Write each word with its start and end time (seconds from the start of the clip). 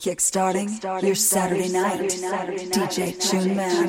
Kickstarting, 0.00 0.68
Kickstarting 0.68 1.02
your 1.02 1.16
Saturday, 1.16 1.72
night. 1.72 2.10
DJ 2.70 3.18
Chun 3.18 3.56
Man. 3.56 3.88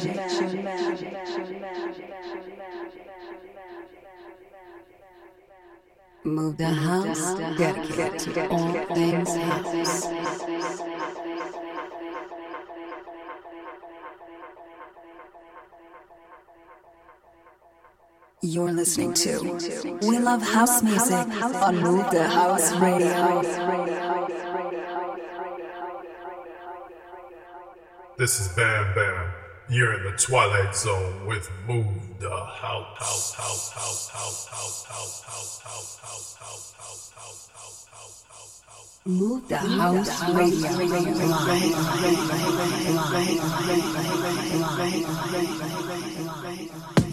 Move 6.24 6.58
the 6.58 6.66
house, 6.66 7.36
dedicated 7.60 8.20
to 8.20 8.50
all 8.50 8.74
things 8.96 9.36
house. 9.36 10.08
You're 18.42 18.72
listening 18.72 19.14
to 19.14 20.00
We 20.08 20.18
Love 20.18 20.42
House 20.42 20.82
Music 20.82 21.28
on 21.62 21.78
Move 21.78 22.10
the 22.10 22.28
House 22.28 22.72
Radio. 22.78 23.99
This 28.20 28.42
is 28.42 28.50
Bam 28.50 28.94
Bam. 28.96 29.32
You're 29.70 29.94
in 29.94 30.04
the 30.04 30.18
Twilight 30.18 30.76
Zone 30.76 31.26
with 31.26 31.50
Move 31.66 32.20
the 32.20 32.30
House. 32.30 33.34
house, 33.34 33.34
house, 33.34 34.10
house 34.10 34.50
Move 39.06 39.48
the 39.48 39.56
House 39.56 40.34
Radio 40.34 40.70
Live. 46.44 47.09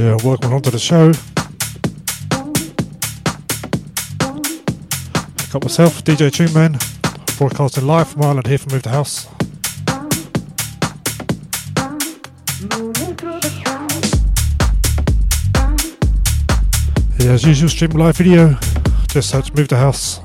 Yeah, 0.00 0.16
welcome 0.24 0.54
onto 0.54 0.70
the 0.70 0.78
show. 0.78 1.12
Got 5.52 5.62
myself, 5.62 6.02
DJ 6.02 6.32
Tune 6.32 6.54
Man, 6.54 6.78
broadcasting 7.36 7.86
live 7.86 8.08
from 8.08 8.22
Ireland 8.22 8.46
here 8.46 8.56
from 8.56 8.72
Move 8.72 8.82
the 8.82 8.88
House. 8.88 9.26
Yeah, 17.18 17.32
as 17.32 17.44
usual, 17.44 17.68
stream 17.68 17.90
live 17.90 18.16
video. 18.16 18.56
Just 19.08 19.28
search 19.28 19.52
Move 19.52 19.68
the 19.68 19.76
House. 19.76 20.20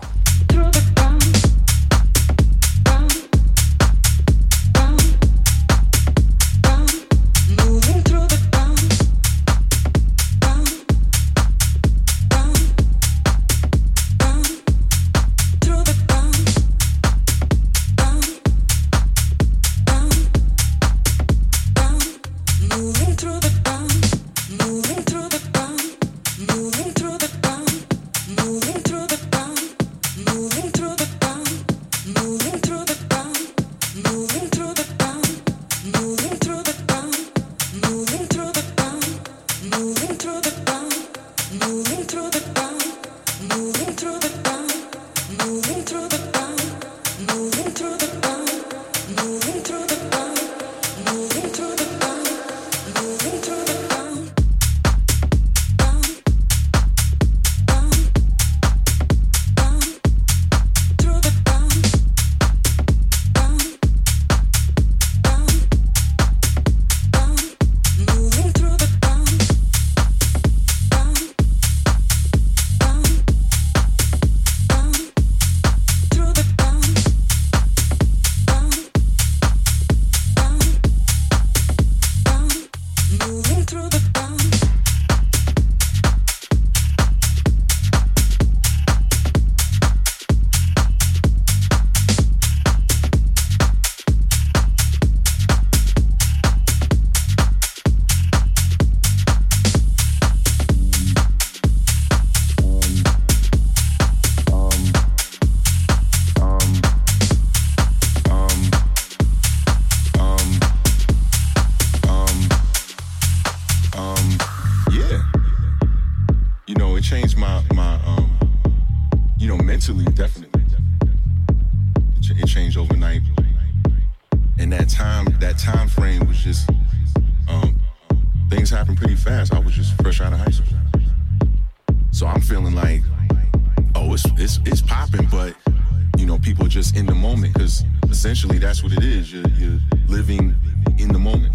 people 136.46 136.68
just 136.68 136.96
in 136.96 137.08
the 137.08 137.16
moment 137.16 137.52
because 137.56 137.84
essentially 138.12 138.60
that's 138.60 138.84
what 138.84 138.92
it 138.92 139.04
is. 139.04 139.34
You're, 139.34 139.48
you're 139.58 139.80
living 140.08 140.56
in 141.00 141.08
the 141.12 141.18
moment. 141.18 141.52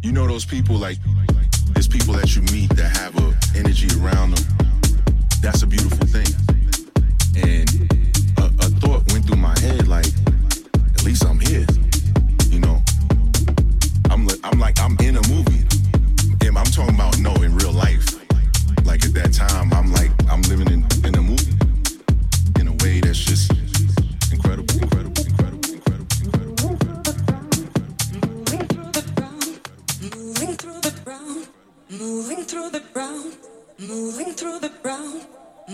You 0.00 0.12
know 0.12 0.28
those 0.28 0.44
people 0.44 0.76
like 0.76 0.96
there's 1.72 1.88
people 1.88 2.14
that 2.14 2.36
you 2.36 2.42
meet 2.54 2.70
that 2.76 2.96
have 2.96 3.18
a 3.18 3.36
energy 3.58 3.88
around 3.98 4.36
them. 4.36 4.44
That's 5.42 5.64
a 5.64 5.66
beautiful 5.66 6.06
thing. 6.06 6.30
And 7.34 7.68
a, 8.38 8.44
a 8.64 8.68
thought 8.78 9.10
went 9.10 9.26
through 9.26 9.38
my 9.38 9.58
head 9.58 9.88
like, 9.88 10.06
at 10.94 11.02
least 11.02 11.24
I'm 11.24 11.40
here. 11.40 11.66
You 12.48 12.60
know, 12.60 12.80
I'm 14.08 14.28
I'm 14.44 14.60
like 14.60 14.78
I'm 14.78 14.96
in 15.00 15.16
a 15.16 15.28
movie. 15.28 15.66
And 16.46 16.56
I'm 16.56 16.66
talking 16.66 16.94
about 16.94 17.18
no 17.18 17.34
in 17.42 17.56
real 17.56 17.72
life. 17.72 18.06
Like 18.84 19.04
at 19.04 19.14
that 19.14 19.32
time, 19.32 19.72
I 19.72 19.81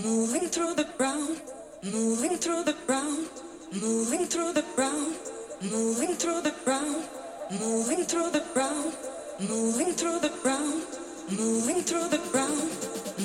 moving 0.05 0.49
through 0.49 0.75
the 0.75 0.85
ground, 0.97 1.41
moving 1.83 2.37
through 2.37 2.63
the 2.63 2.77
ground, 2.87 3.27
moving 3.73 4.27
through 4.27 4.53
the 4.53 4.65
ground, 4.77 5.17
moving 5.63 6.15
through 6.15 6.41
the 6.43 6.55
ground, 6.65 7.05
moving 7.51 8.05
through 8.05 8.31
the 8.31 8.45
ground, 8.55 8.93
moving 9.41 9.93
through 9.95 10.21
the 10.21 10.33
ground, 10.43 10.83
moving 11.31 11.83
through 11.83 12.09
the 12.09 12.19
ground, 12.31 12.71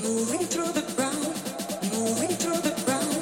moving 0.02 0.48
through 0.48 0.72
the 0.72 0.86
ground, 0.96 1.26
moving 1.94 2.36
through 2.38 2.62
the 2.62 2.84
ground. 2.86 3.13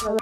Y'all 0.00 0.14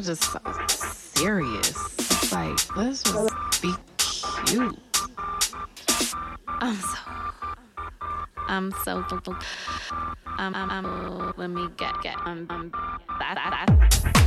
just 0.00 0.24
so 0.24 0.40
serious. 0.68 1.76
It's 1.98 2.32
like, 2.32 2.76
let's 2.76 3.02
just 3.02 3.60
be 3.60 3.74
cute. 4.46 4.78
I'm 6.48 6.76
so. 6.76 6.98
I'm 8.48 8.72
so. 8.82 9.04
I'm. 10.38 10.54
I'm. 10.54 10.70
I'm 10.70 11.34
let 11.36 11.50
me 11.50 11.68
get. 11.76 12.00
Get. 12.00 12.16
Um. 12.24 12.46
Um. 12.48 12.72
That. 13.18 13.34
That. 13.34 13.66
that. 13.68 14.25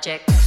Technologic. 0.00 0.39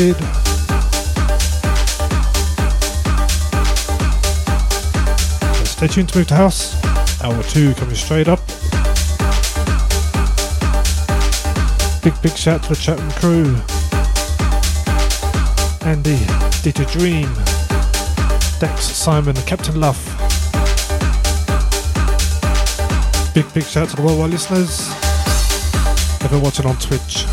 And. 0.00 0.16
So 5.56 5.64
stay 5.64 5.88
tuned 5.88 6.08
to 6.10 6.18
Move 6.18 6.28
to 6.28 6.34
House. 6.34 6.74
Hour 7.22 7.42
two 7.42 7.74
coming 7.74 7.94
straight 7.94 8.28
up. 8.28 8.40
Big, 12.02 12.14
big 12.22 12.34
shout 12.34 12.62
to 12.62 12.70
the 12.70 12.78
Chatham 12.80 13.10
crew. 13.20 13.56
Andy, 15.86 16.18
Dita 16.62 16.86
Dream, 16.86 17.28
Dex, 18.58 18.84
Simon, 18.84 19.36
and 19.36 19.46
Captain 19.46 19.78
Luff. 19.78 20.00
Big, 23.34 23.52
big 23.52 23.64
shout 23.64 23.90
to 23.90 23.96
the 23.96 24.02
worldwide 24.02 24.30
listeners. 24.30 24.88
Ever 26.22 26.38
watching 26.38 26.66
on 26.66 26.76
Twitch. 26.76 27.26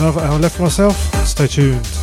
Another 0.00 0.22
hour 0.22 0.38
left 0.38 0.56
for 0.56 0.62
myself. 0.62 0.96
Stay 1.26 1.46
tuned. 1.46 1.99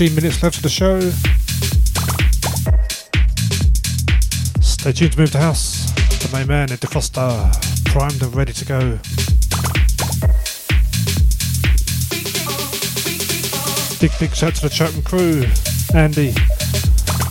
15 0.00 0.16
minutes 0.16 0.42
left 0.42 0.56
of 0.56 0.62
the 0.62 0.68
show. 0.70 0.98
Stay 4.62 4.92
tuned 4.92 5.12
to 5.12 5.18
Move 5.18 5.30
the 5.30 5.38
House. 5.38 5.92
The 6.22 6.30
main 6.34 6.46
man, 6.46 6.72
Ed 6.72 6.80
Foster, 6.88 7.50
primed 7.84 8.22
and 8.22 8.34
ready 8.34 8.54
to 8.54 8.64
go. 8.64 8.98
Big, 14.00 14.10
big 14.18 14.34
shout 14.34 14.54
to 14.54 14.62
the 14.62 14.70
Chapman 14.72 15.02
crew. 15.02 15.44
Andy, 15.94 16.32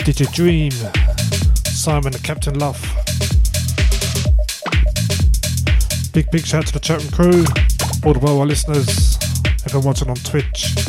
DJ 0.06 0.32
Dream, 0.32 0.70
Simon 1.66 2.14
and 2.14 2.24
Captain 2.24 2.60
Love. 2.60 2.80
Big, 6.14 6.30
big 6.30 6.46
shout 6.46 6.68
to 6.68 6.74
the 6.74 6.80
Chapman 6.80 7.10
crew, 7.10 7.46
all 8.06 8.14
the 8.14 8.20
worldwide 8.20 8.50
listeners, 8.50 9.18
everyone 9.66 9.88
watching 9.88 10.10
on 10.12 10.18
Twitch. 10.18 10.89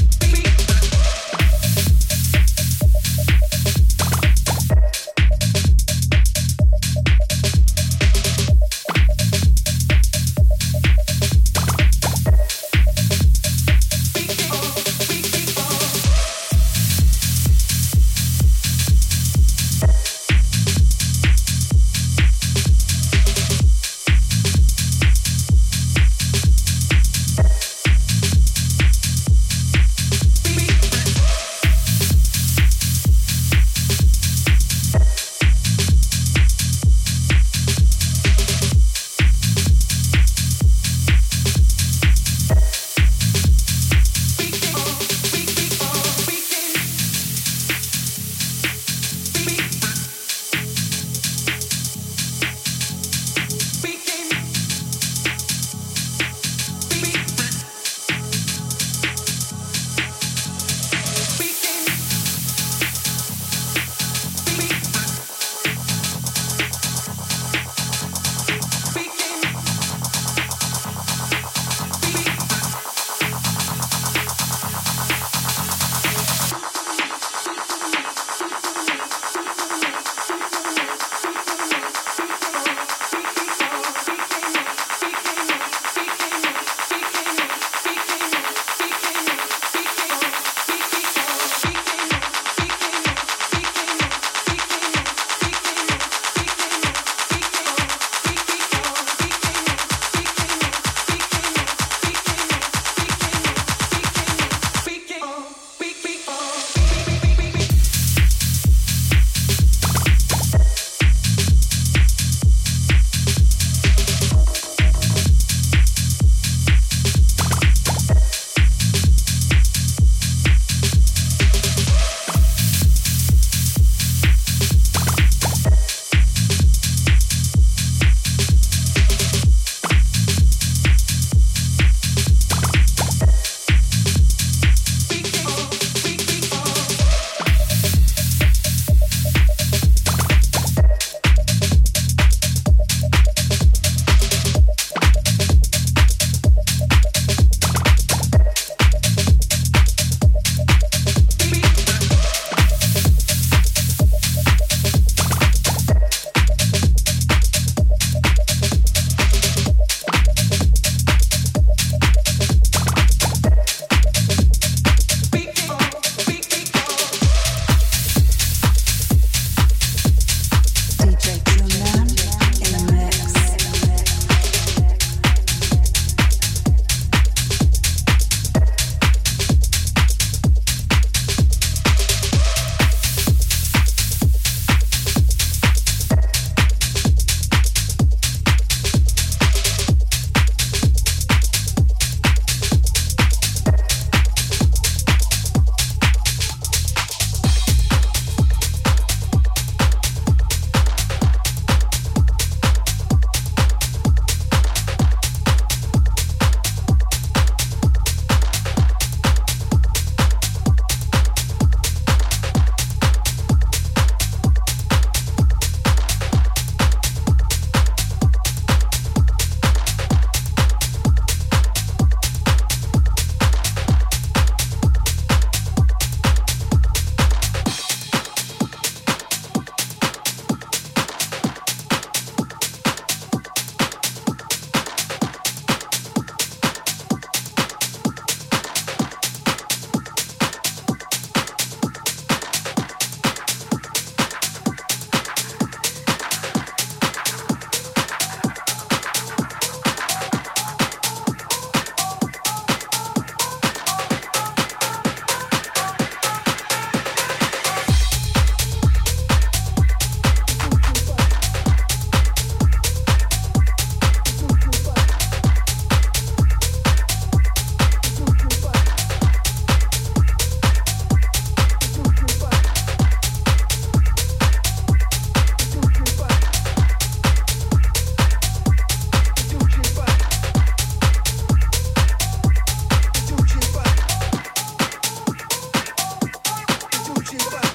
Let 287.32 287.69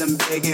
me 0.00 0.16
catch 0.16 0.53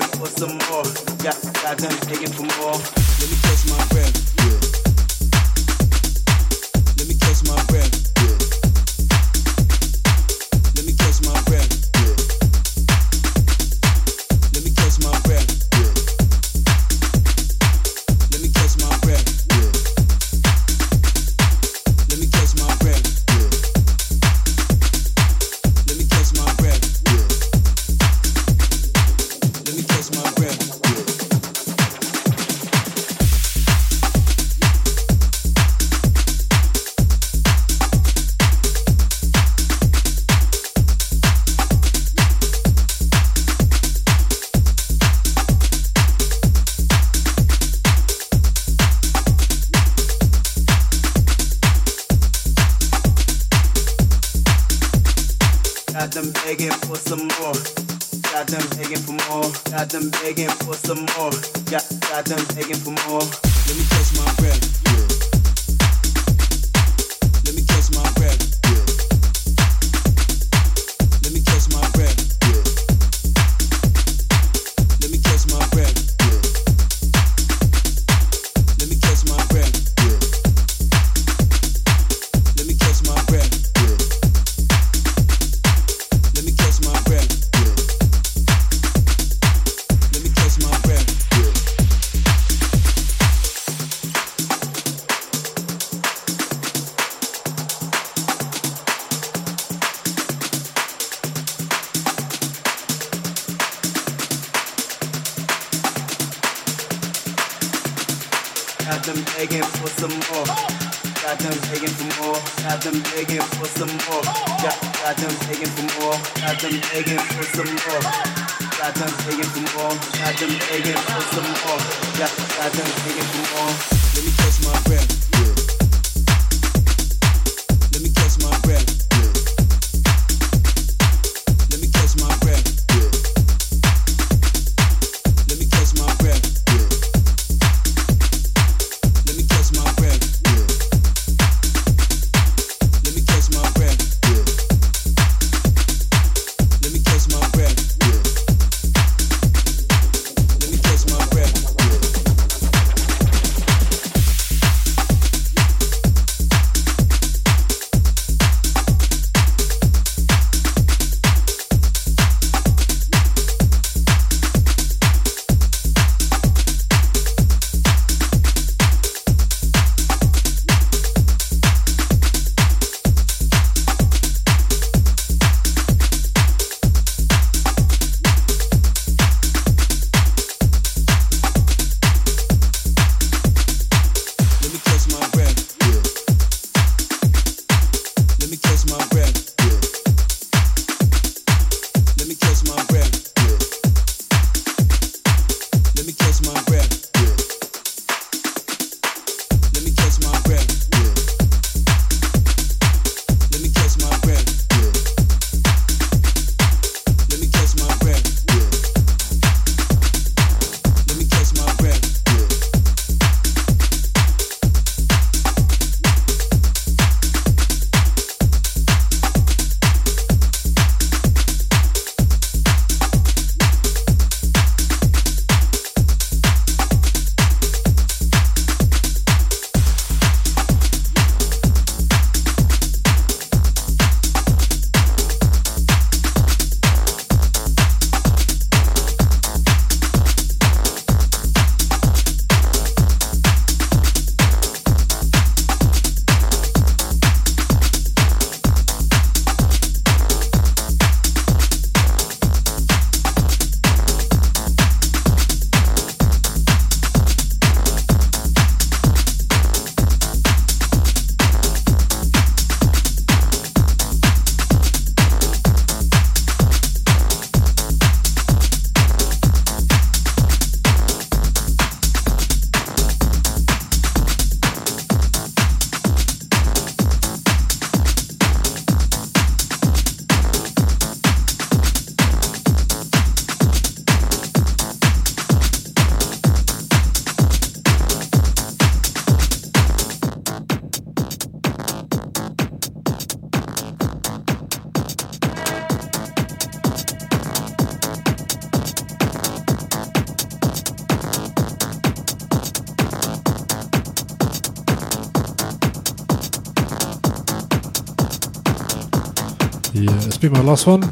last 310.71 310.87
one. 310.87 311.03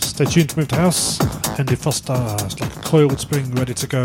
Stay 0.00 0.24
tuned 0.26 0.50
to 0.50 0.58
Move 0.58 0.68
the 0.68 0.76
House. 0.76 1.18
Andy 1.58 1.74
Foster, 1.74 2.14
it's 2.44 2.60
like 2.60 2.76
a 2.76 2.80
coiled 2.82 3.18
spring 3.18 3.50
ready 3.56 3.74
to 3.74 3.86
go. 3.88 4.02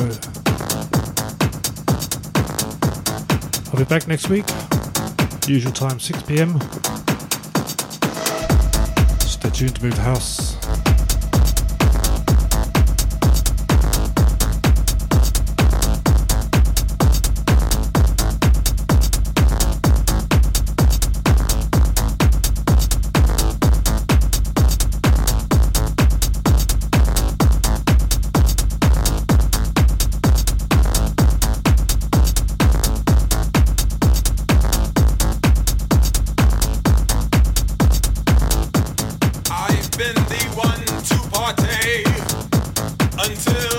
I'll 3.69 3.77
be 3.77 3.85
back 3.85 4.07
next 4.07 4.27
week. 4.29 4.45
Usual 5.47 5.71
time, 5.71 5.99
6 5.99 6.23
pm. 6.23 6.59
Stay 9.19 9.49
tuned 9.51 9.75
to 9.75 9.83
Move 9.83 9.97
the 39.97 40.25
House. 40.55 40.95
parts 43.25 43.47
of 43.47 43.74